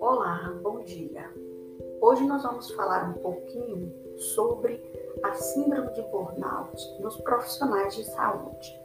[0.00, 1.32] Olá, bom dia.
[2.02, 4.82] Hoje nós vamos falar um pouquinho sobre
[5.22, 8.78] a síndrome de burnout nos profissionais de saúde.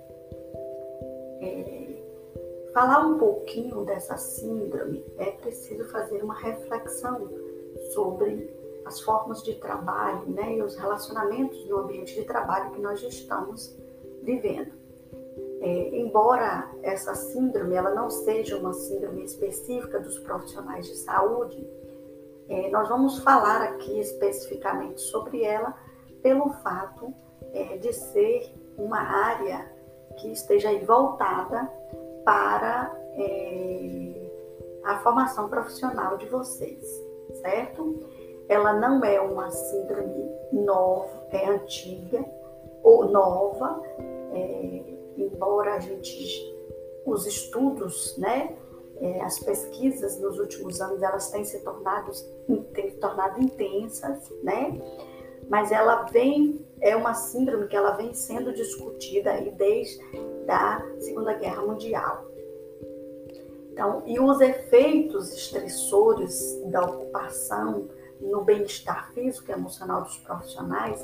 [1.41, 2.01] É,
[2.73, 7.29] falar um pouquinho dessa síndrome é preciso fazer uma reflexão
[7.93, 8.55] sobre
[8.85, 13.77] as formas de trabalho né, e os relacionamentos no ambiente de trabalho que nós estamos
[14.23, 14.80] vivendo.
[15.61, 21.65] É, embora essa síndrome ela não seja uma síndrome específica dos profissionais de saúde,
[22.49, 25.73] é, nós vamos falar aqui especificamente sobre ela
[26.21, 27.13] pelo fato
[27.53, 29.71] é, de ser uma área
[30.17, 31.71] que esteja voltada
[32.25, 34.31] para é,
[34.83, 36.83] a formação profissional de vocês,
[37.41, 38.03] certo?
[38.51, 42.25] ela não é uma síndrome nova, é antiga
[42.83, 43.81] ou nova,
[44.33, 44.83] é,
[45.21, 46.55] embora a gente,
[47.05, 48.55] os estudos, né,
[48.97, 52.11] é, as pesquisas nos últimos anos, elas têm se tornado,
[52.73, 54.79] têm se tornado intensas, né,
[55.49, 59.99] mas ela vem, é uma síndrome que ela vem sendo discutida aí desde
[60.47, 62.25] a Segunda Guerra Mundial.
[63.71, 71.03] Então, e os efeitos estressores da ocupação, no bem-estar físico e emocional dos profissionais,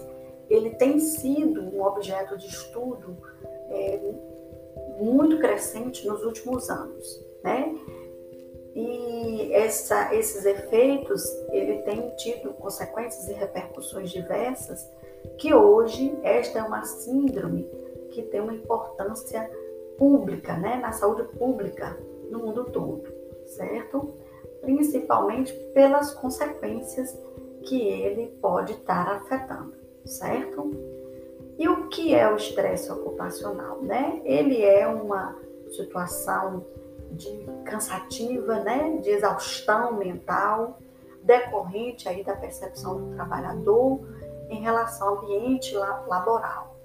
[0.50, 3.18] ele tem sido um objeto de estudo
[3.70, 4.00] é,
[5.00, 7.76] muito crescente nos últimos anos, né?
[8.76, 14.88] E essa, esses efeitos, ele tem tido consequências e repercussões diversas,
[15.40, 17.68] que hoje esta é uma síndrome
[18.12, 19.50] que tem uma importância
[19.98, 21.98] pública, né, na saúde pública
[22.30, 23.12] no mundo todo,
[23.48, 24.14] certo?
[24.62, 27.18] principalmente pelas consequências
[27.64, 29.74] que ele pode estar afetando,
[30.06, 30.72] certo?
[31.58, 34.22] E o que é o estresse ocupacional, né?
[34.24, 35.36] Ele é uma
[35.72, 36.66] situação
[37.12, 40.78] de cansativa, né, de exaustão mental
[41.24, 44.00] decorrente aí da percepção do trabalhador
[44.50, 46.78] em relação ao ambiente laboral.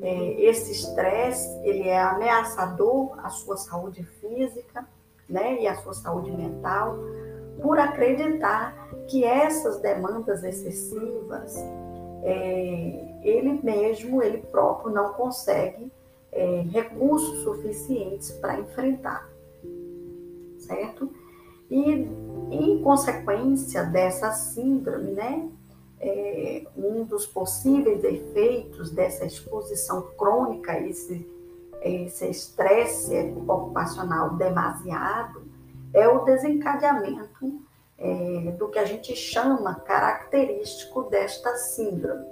[0.00, 4.86] É, esse estresse ele é ameaçador à sua saúde física,
[5.28, 6.96] né, e a sua saúde mental,
[7.60, 11.56] por acreditar que essas demandas excessivas,
[12.22, 15.90] é, ele mesmo, ele próprio, não consegue
[16.32, 19.28] é, recursos suficientes para enfrentar,
[20.58, 21.10] certo?
[21.70, 22.08] E,
[22.50, 25.48] em consequência dessa síndrome, né,
[26.00, 31.28] é, um dos possíveis efeitos dessa exposição crônica, esse
[31.82, 33.14] esse estresse
[33.48, 35.42] ocupacional demasiado
[35.94, 37.60] é o desencadeamento
[38.00, 42.26] é, do que a gente chama característico desta síndrome,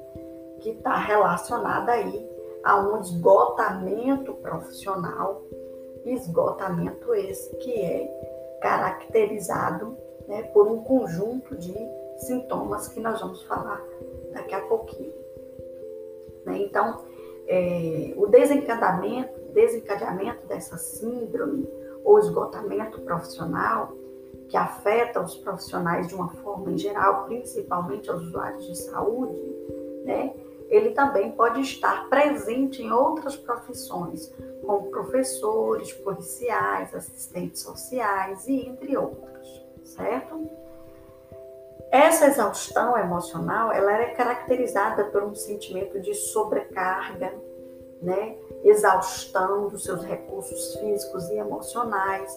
[0.61, 2.29] que está relacionada aí
[2.65, 5.43] a um esgotamento profissional,
[6.05, 9.97] esgotamento esse que é caracterizado
[10.27, 11.75] né, por um conjunto de
[12.17, 13.83] sintomas que nós vamos falar
[14.33, 15.15] daqui a pouquinho.
[16.45, 16.59] Né?
[16.59, 17.05] Então,
[17.47, 21.69] é, o desencadeamento desencadeamento dessa síndrome
[22.05, 23.93] ou esgotamento profissional,
[24.49, 29.41] que afeta os profissionais de uma forma em geral, principalmente os usuários de saúde,
[30.05, 30.35] né?
[30.69, 34.33] Ele também pode estar presente em outras profissões,
[34.65, 40.49] como professores, policiais, assistentes sociais e entre outros, certo?
[41.91, 47.35] Essa exaustão emocional, ela é caracterizada por um sentimento de sobrecarga,
[48.03, 48.37] né?
[48.63, 52.31] exaustão dos seus recursos físicos e emocionais,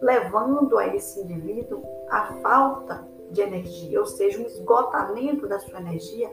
[0.00, 6.32] levando a esse indivíduo a falta de energia, ou seja, um esgotamento da sua energia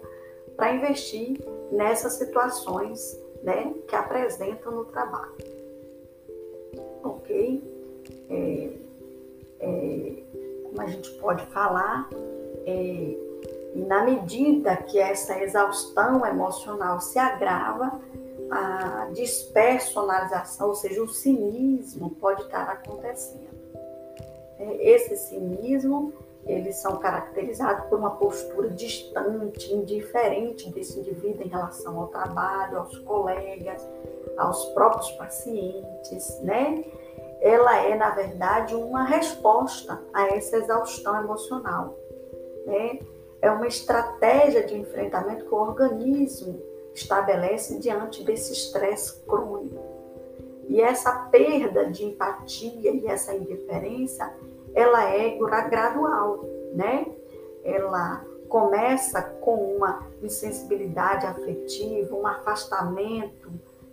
[0.56, 1.38] para investir
[1.72, 5.36] nessas situações né, que apresentam no trabalho.
[7.04, 7.64] Ok?
[8.30, 8.70] É,
[9.60, 10.24] é,
[10.64, 12.10] como a gente pode falar,
[12.66, 13.18] é,
[13.76, 18.00] na medida que essa exaustão emocional se agrava,
[18.50, 23.55] a despersonalização, ou seja, o cinismo pode estar acontecendo.
[24.60, 26.14] É, esse cinismo,
[26.46, 32.98] eles são caracterizados por uma postura distante, indiferente desse indivíduo em relação ao trabalho, aos
[33.00, 33.86] colegas,
[34.38, 36.84] aos próprios pacientes, né?
[37.42, 41.98] Ela é, na verdade, uma resposta a essa exaustão emocional,
[42.66, 43.00] né?
[43.42, 46.60] É uma estratégia de enfrentamento que o organismo
[46.94, 49.95] estabelece diante desse estresse crônico.
[50.68, 54.34] E essa perda de empatia e essa indiferença,
[54.74, 55.38] ela é
[55.70, 57.06] gradual, né?
[57.64, 63.52] Ela começa com uma insensibilidade afetiva, um afastamento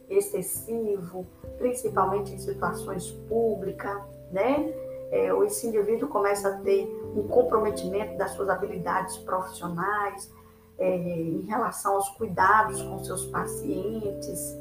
[0.08, 1.26] excessivo,
[1.58, 4.72] principalmente em situações públicas, né?
[5.10, 10.32] É, esse indivíduo começa a ter um comprometimento das suas habilidades profissionais
[10.78, 14.56] é, em relação aos cuidados com seus pacientes.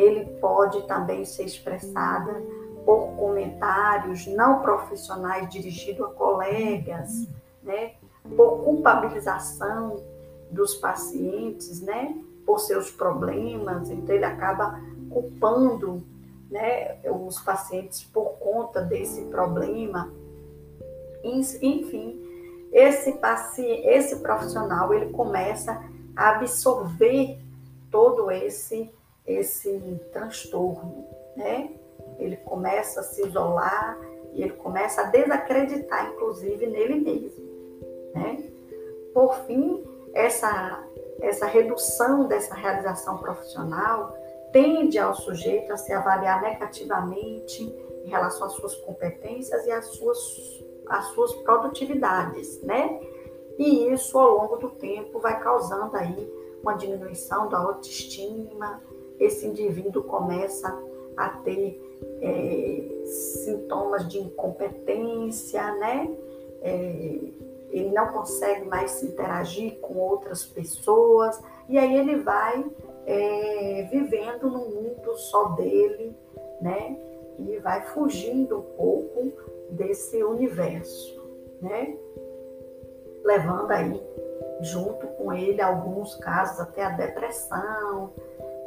[0.00, 2.42] Ele pode também ser expressada
[2.84, 7.28] por comentários não profissionais dirigidos a colegas,
[7.62, 7.92] né?
[8.36, 10.02] por culpabilização
[10.50, 12.16] dos pacientes, né?
[12.46, 14.80] por seus problemas, então ele acaba
[15.10, 16.02] culpando
[16.50, 20.10] né, os pacientes por conta desse problema.
[21.22, 22.20] Enfim,
[22.72, 25.80] esse paciente, esse profissional, ele começa
[26.16, 27.38] a absorver
[27.90, 28.90] todo esse
[29.32, 31.06] esse transtorno,
[31.36, 31.70] né?
[32.18, 33.98] Ele começa a se isolar
[34.32, 37.44] e ele começa a desacreditar, inclusive, nele mesmo,
[38.14, 38.50] né?
[39.14, 39.84] Por fim,
[40.14, 40.84] essa
[41.20, 44.16] essa redução dessa realização profissional
[44.52, 47.62] tende ao sujeito a se avaliar negativamente
[48.04, 53.00] em relação às suas competências e às suas, às suas produtividades, né?
[53.58, 56.28] E isso, ao longo do tempo, vai causando aí
[56.62, 58.82] uma diminuição da autoestima,
[59.20, 60.68] esse indivíduo começa
[61.16, 61.80] a ter
[62.22, 66.10] é, sintomas de incompetência, né?
[66.62, 67.20] É,
[67.70, 72.64] ele não consegue mais se interagir com outras pessoas, e aí ele vai
[73.06, 76.16] é, vivendo num mundo só dele,
[76.60, 76.98] né?
[77.38, 79.32] E vai fugindo um pouco
[79.70, 81.22] desse universo,
[81.60, 81.96] né?
[83.24, 84.02] Levando aí
[84.62, 88.12] junto com ele alguns casos até a depressão,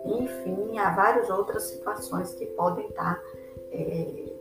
[0.06, 3.22] enfim, há várias outras situações que podem estar
[3.72, 4.34] é,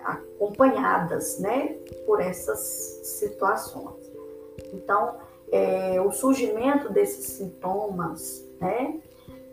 [0.00, 1.76] acompanhadas, né,
[2.06, 2.60] por essas
[3.04, 4.10] situações.
[4.72, 5.16] Então,
[5.50, 9.00] é, o surgimento desses sintomas, né,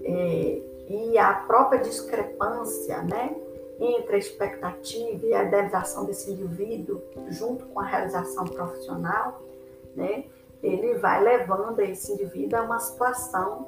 [0.03, 3.35] é, e a própria discrepância, né,
[3.79, 9.41] entre a expectativa e a idealização desse indivíduo, junto com a realização profissional,
[9.95, 10.25] né,
[10.63, 13.67] ele vai levando esse indivíduo a uma situação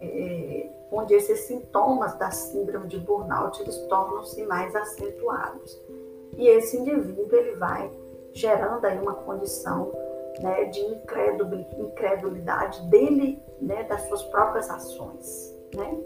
[0.00, 5.80] é, onde esses sintomas da síndrome de burnout eles tornam-se mais acentuados.
[6.36, 7.90] E esse indivíduo ele vai
[8.32, 9.92] gerando aí uma condição
[10.40, 15.54] né, de incredulidade dele, né, das suas próprias ações.
[15.74, 15.98] Né?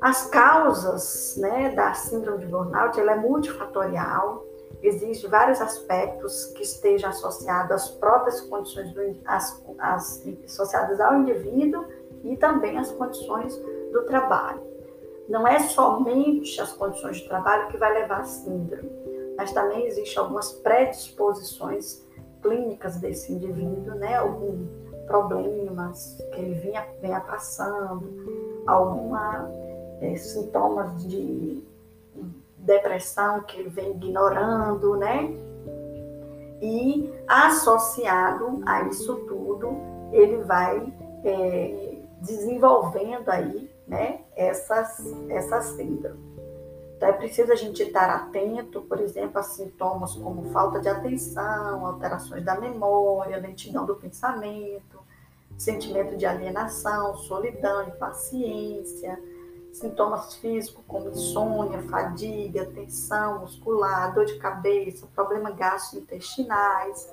[0.00, 4.44] As causas né, da síndrome de burnout ela é multifatorial,
[4.82, 11.84] existem vários aspectos que estejam associados às próprias condições, do, as, as, associadas ao indivíduo
[12.24, 13.56] e também às condições
[13.92, 14.60] do trabalho.
[15.28, 18.90] Não é somente as condições de trabalho que vai levar à síndrome,
[19.36, 22.04] mas também existem algumas predisposições
[22.42, 24.16] clínicas desse indivíduo, né?
[24.16, 24.66] Algum
[25.06, 29.48] problemas que ele vinha, vinha passando, alguma
[30.00, 31.62] é, sintomas de
[32.58, 35.30] depressão que ele vem ignorando, né?
[36.62, 39.76] E associado a isso tudo,
[40.12, 40.92] ele vai
[41.24, 41.89] é,
[42.20, 46.30] desenvolvendo aí né, essas, essas síndromes.
[46.96, 51.86] Então é preciso a gente estar atento, por exemplo, a sintomas como falta de atenção,
[51.86, 55.00] alterações da memória, lentidão do pensamento,
[55.56, 59.18] sentimento de alienação, solidão, impaciência,
[59.72, 67.10] sintomas físicos como insônia, fadiga, tensão muscular, dor de cabeça, problemas gastrointestinais.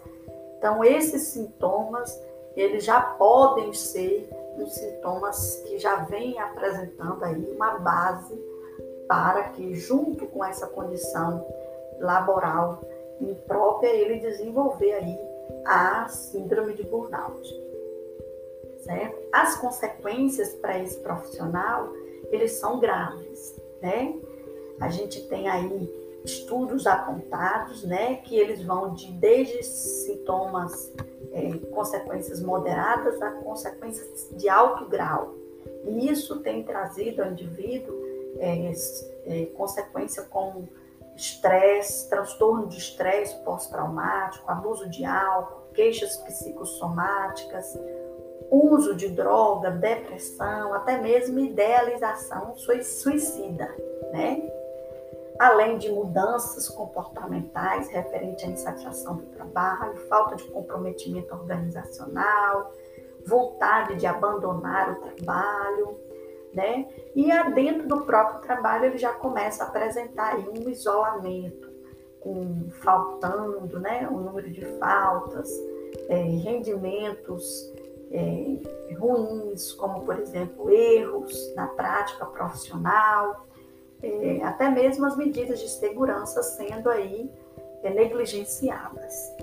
[0.58, 2.14] Então esses sintomas,
[2.58, 8.36] eles já podem ser os sintomas que já vêm apresentando aí uma base
[9.08, 11.46] para que, junto com essa condição
[12.00, 12.82] laboral
[13.20, 15.18] imprópria, ele desenvolver aí
[15.66, 17.68] a síndrome de burnout.
[18.80, 19.18] Certo?
[19.32, 21.92] As consequências para esse profissional,
[22.30, 24.16] eles são graves, né?
[24.80, 30.94] A gente tem aí estudos apontados, né, que eles vão de desde sintomas
[31.32, 35.34] é, consequências moderadas a consequências de alto grau.
[35.86, 37.96] E isso tem trazido ao indivíduo
[38.40, 38.72] é,
[39.26, 40.68] é, consequência como
[41.16, 47.78] estresse, transtorno de estresse pós-traumático, abuso de álcool, queixas psicossomáticas,
[48.52, 53.74] uso de droga, depressão, até mesmo idealização suicida,
[54.12, 54.47] né?
[55.39, 62.74] Além de mudanças comportamentais referentes à insatisfação do trabalho, falta de comprometimento organizacional,
[63.25, 66.00] vontade de abandonar o trabalho,
[66.53, 66.88] né?
[67.15, 71.67] E dentro do próprio trabalho ele já começa a apresentar aí um isolamento,
[72.20, 75.50] com faltando, né, o número de faltas,
[76.10, 77.72] é, rendimentos
[78.12, 83.46] é, ruins, como por exemplo erros na prática profissional,
[84.01, 87.32] é, até mesmo as medidas de segurança sendo aí
[87.84, 89.34] é, negligenciadas,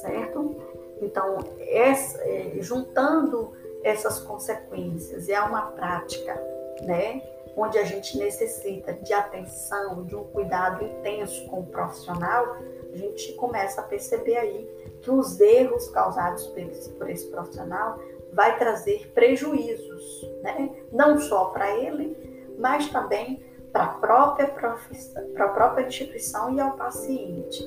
[0.00, 0.56] certo?
[1.00, 6.34] Então, essa, é, juntando essas consequências é uma prática,
[6.82, 7.22] né,
[7.56, 12.56] onde a gente necessita de atenção, de um cuidado intenso com o profissional,
[12.92, 14.68] a gente começa a perceber aí
[15.02, 17.98] que os erros causados por esse, por esse profissional
[18.32, 20.70] vai trazer prejuízos, né?
[20.90, 23.42] não só para ele, mas também
[23.72, 27.62] para a própria para a própria instituição e ao paciente.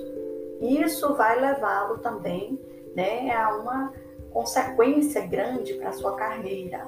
[0.62, 2.60] Isso vai levá-lo também
[2.96, 3.94] né, a uma
[4.32, 6.88] consequência grande para a sua carreira.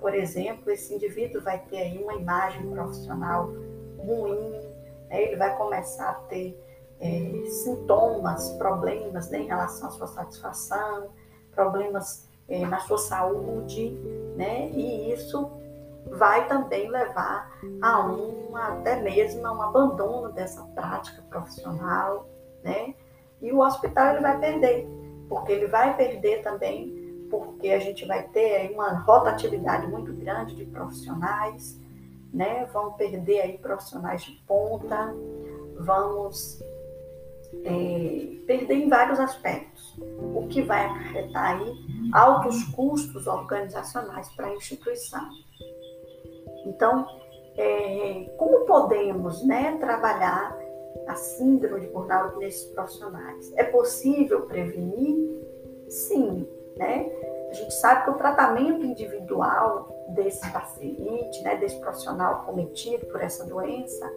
[0.00, 3.50] Por exemplo, esse indivíduo vai ter aí uma imagem profissional
[3.98, 4.50] ruim,
[5.08, 6.58] né, ele vai começar a ter
[7.00, 11.10] é, sintomas, problemas né, em relação à sua satisfação,
[11.54, 13.90] problemas é, na sua saúde,
[14.36, 14.70] né?
[14.70, 15.50] E isso
[16.06, 22.28] vai também levar a um, até mesmo a um abandono dessa prática profissional,
[22.62, 22.94] né?
[23.40, 24.88] E o hospital ele vai perder,
[25.28, 30.66] porque ele vai perder também porque a gente vai ter uma rotatividade muito grande de
[30.66, 31.80] profissionais,
[32.32, 32.66] né?
[32.66, 35.14] Vão perder aí profissionais de ponta,
[35.78, 36.62] vamos
[37.64, 44.54] é, perder em vários aspectos, o que vai acarretar aí altos custos organizacionais para a
[44.54, 45.28] instituição.
[46.64, 47.06] Então,
[47.56, 50.58] é, como podemos né, trabalhar
[51.06, 53.52] a síndrome de burnout nesses profissionais?
[53.56, 55.42] É possível prevenir?
[55.88, 57.10] Sim, né?
[57.50, 63.44] A gente sabe que o tratamento individual desse paciente, né, desse profissional cometido por essa
[63.44, 64.10] doença,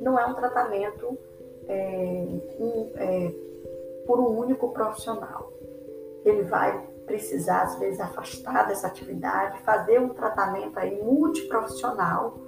[0.00, 1.16] não é um tratamento
[1.68, 2.26] é,
[2.58, 3.32] um, é,
[4.06, 5.52] por um único profissional.
[6.24, 12.38] Ele vai precisar, às vezes, afastar dessa atividade, fazer um tratamento aí multiprofissional,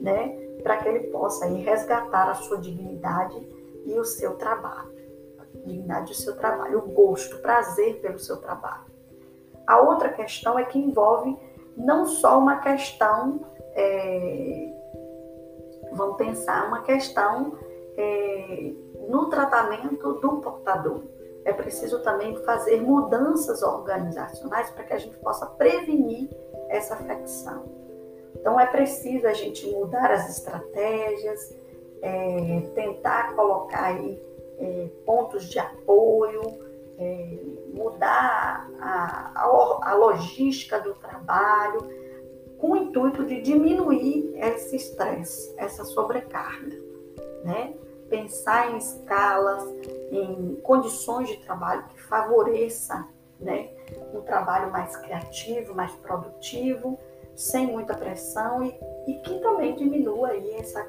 [0.00, 0.28] né,
[0.62, 3.36] para que ele possa aí resgatar a sua dignidade
[3.84, 4.94] e o seu trabalho.
[5.38, 8.84] A dignidade do seu trabalho, o gosto, o prazer pelo seu trabalho.
[9.66, 11.36] A outra questão é que envolve
[11.76, 13.40] não só uma questão,
[13.74, 14.72] é,
[15.92, 17.58] vamos pensar, uma questão
[17.96, 18.72] é,
[19.08, 21.02] no tratamento do portador.
[21.46, 26.28] É preciso também fazer mudanças organizacionais para que a gente possa prevenir
[26.68, 27.64] essa afecção.
[28.34, 31.56] Então, é preciso a gente mudar as estratégias,
[32.02, 34.20] é, tentar colocar aí
[34.58, 36.42] é, pontos de apoio,
[36.98, 37.38] é,
[37.72, 41.88] mudar a, a, a logística do trabalho,
[42.58, 46.76] com o intuito de diminuir esse estresse, essa sobrecarga,
[47.44, 47.72] né?
[48.08, 49.62] pensar em escalas,
[50.10, 53.06] em condições de trabalho que favoreça
[53.40, 53.70] né,
[54.14, 56.98] um trabalho mais criativo, mais produtivo,
[57.34, 58.74] sem muita pressão e,
[59.06, 60.86] e que também diminua aí essa,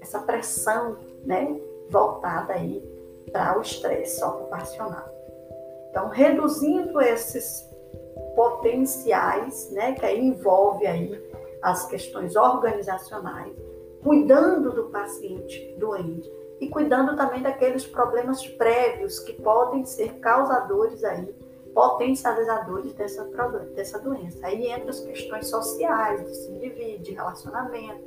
[0.00, 1.60] essa pressão né,
[1.90, 2.82] voltada aí
[3.30, 5.08] para o estresse ocupacional.
[5.90, 7.68] Então, reduzindo esses
[8.34, 11.30] potenciais, né, que aí envolve aí
[11.62, 13.52] as questões organizacionais,
[14.02, 21.34] cuidando do paciente doente, e cuidando também daqueles problemas prévios que podem ser causadores aí,
[21.74, 23.24] potencializadores dessa,
[23.74, 24.46] dessa doença.
[24.46, 28.04] Aí entra as questões sociais, desse indivíduo, de relacionamento.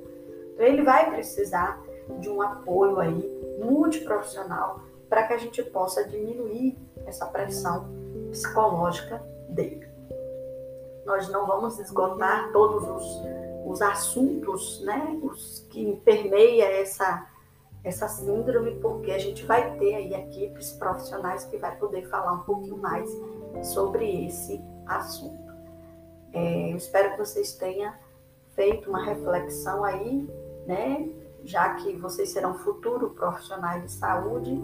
[0.53, 1.81] Então, ele vai precisar
[2.19, 7.89] de um apoio aí multiprofissional para que a gente possa diminuir essa pressão
[8.29, 9.87] psicológica dele.
[11.05, 13.21] Nós não vamos esgotar todos os,
[13.65, 17.27] os assuntos, né, os que permeia essa
[17.83, 22.43] essa síndrome, porque a gente vai ter aí equipes profissionais que vai poder falar um
[22.43, 23.09] pouquinho mais
[23.61, 25.53] sobre esse assunto.
[26.31, 27.93] É, eu espero que vocês tenham
[28.55, 30.27] feito uma reflexão aí,
[30.65, 31.09] né?
[31.43, 34.57] Já que vocês serão futuros profissionais de saúde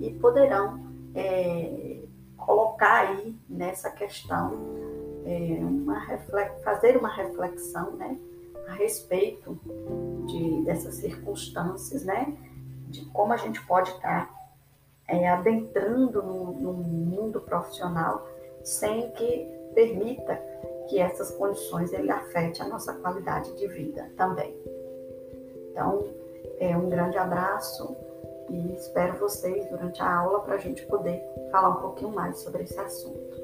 [0.00, 2.00] e poderão é,
[2.36, 4.52] colocar aí nessa questão
[5.24, 6.00] é, uma
[6.62, 8.18] fazer uma reflexão, né?
[8.68, 9.58] A respeito
[10.26, 12.36] de, dessas circunstâncias, né?
[12.86, 14.30] De como a gente pode estar
[15.08, 18.26] é, adentrando no, no mundo profissional
[18.62, 20.40] sem que permita
[20.88, 24.54] que essas condições ele afete a nossa qualidade de vida também.
[25.70, 26.06] Então,
[26.58, 27.96] é um grande abraço
[28.48, 32.62] e espero vocês durante a aula para a gente poder falar um pouquinho mais sobre
[32.62, 33.35] esse assunto.